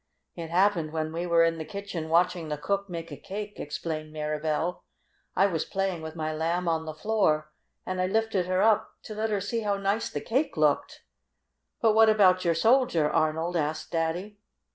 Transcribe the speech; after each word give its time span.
"It 0.33 0.49
happened 0.49 0.91
when 0.93 1.13
we 1.13 1.27
were 1.27 1.43
in 1.43 1.59
the 1.59 1.63
kitchen 1.63 2.09
watching 2.09 2.47
the 2.49 2.57
cook 2.57 2.89
make 2.89 3.11
a 3.11 3.15
cake," 3.15 3.59
explained 3.59 4.11
Mirabell. 4.11 4.83
"I 5.35 5.45
was 5.45 5.63
playing 5.63 6.01
with 6.01 6.15
my 6.15 6.33
Lamb 6.33 6.67
on 6.67 6.85
the 6.85 6.93
floor 6.95 7.51
and 7.85 8.01
I 8.01 8.07
lifted 8.07 8.47
her 8.47 8.63
up 8.63 8.95
to 9.03 9.13
let 9.13 9.29
her 9.29 9.39
see 9.39 9.59
how 9.59 9.77
nice 9.77 10.09
the 10.09 10.19
cake 10.19 10.57
looked." 10.57 11.03
"But 11.81 11.93
what 11.93 12.09
about 12.09 12.43
your 12.43 12.55
Soldier, 12.55 13.11
Arnold?" 13.11 13.55
asked 13.55 13.91
Daddy. 13.91 14.39